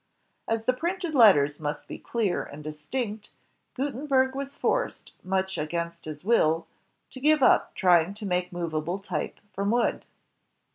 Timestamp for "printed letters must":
0.73-1.87